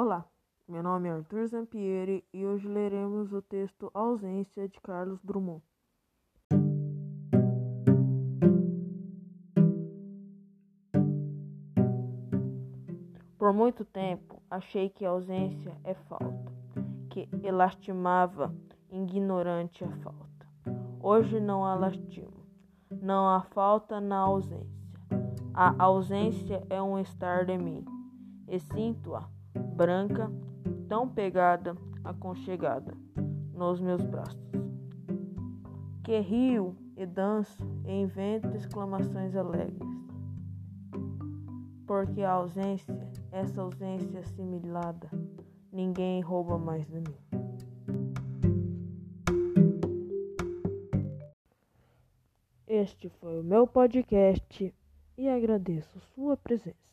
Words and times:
Olá, 0.00 0.24
meu 0.68 0.80
nome 0.80 1.08
é 1.08 1.12
Arthur 1.12 1.48
Zampieri 1.48 2.24
e 2.32 2.46
hoje 2.46 2.68
leremos 2.68 3.32
o 3.32 3.42
texto 3.42 3.90
Ausência 3.92 4.68
de 4.68 4.80
Carlos 4.80 5.20
Drummond. 5.24 5.60
Por 13.36 13.52
muito 13.52 13.84
tempo 13.84 14.40
achei 14.48 14.88
que 14.88 15.04
ausência 15.04 15.76
é 15.82 15.94
falta, 15.94 16.52
que 17.10 17.28
elastimava 17.42 18.54
ignorante 18.92 19.82
a 19.82 19.90
falta. 19.96 20.46
Hoje 21.02 21.40
não 21.40 21.64
há 21.64 21.74
lastimo, 21.74 22.46
não 22.88 23.28
há 23.28 23.42
falta 23.42 24.00
na 24.00 24.18
ausência. 24.18 24.78
A 25.52 25.74
ausência 25.82 26.64
é 26.70 26.80
um 26.80 27.00
estar 27.00 27.44
de 27.44 27.58
mim, 27.58 27.84
e 28.46 28.60
sinto-a 28.60 29.28
branca, 29.78 30.28
tão 30.88 31.08
pegada, 31.08 31.76
aconchegada 32.02 32.92
nos 33.54 33.80
meus 33.80 34.02
braços. 34.02 34.50
Que 36.02 36.18
rio 36.18 36.74
e 36.96 37.06
danço 37.06 37.64
e 37.86 37.92
invento 37.92 38.48
exclamações 38.56 39.36
alegres. 39.36 39.78
Porque 41.86 42.22
a 42.22 42.32
ausência, 42.32 43.08
essa 43.30 43.62
ausência 43.62 44.18
assimilada, 44.18 45.08
ninguém 45.70 46.20
rouba 46.22 46.58
mais 46.58 46.84
de 46.88 46.96
mim. 46.96 47.16
Este 52.66 53.08
foi 53.08 53.38
o 53.38 53.44
meu 53.44 53.64
podcast 53.64 54.74
e 55.16 55.28
agradeço 55.28 56.00
sua 56.16 56.36
presença. 56.36 56.88